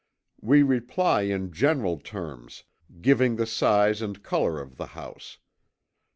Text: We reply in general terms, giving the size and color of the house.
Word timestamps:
We 0.41 0.63
reply 0.63 1.21
in 1.29 1.51
general 1.51 1.99
terms, 1.99 2.63
giving 3.01 3.35
the 3.35 3.45
size 3.45 4.01
and 4.01 4.23
color 4.23 4.59
of 4.59 4.77
the 4.77 4.87
house. 4.97 5.37